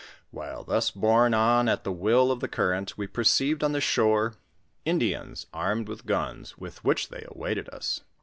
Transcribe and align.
While 0.31 0.63
thus 0.63 0.89
borne 0.89 1.35
on 1.35 1.69
at 1.69 1.83
the 1.83 1.91
will 1.91 2.31
of 2.31 2.39
the 2.39 2.47
current, 2.47 2.97
we 2.97 3.05
perceived 3.05 3.63
on 3.63 3.71
the 3.71 3.79
shore 3.79 4.33
Indians 4.83 5.45
armed 5.53 5.87
with 5.87 6.07
guns, 6.07 6.57
with 6.57 6.83
which 6.83 7.09
they 7.09 7.23
awaited 7.27 7.69
us. 7.69 8.01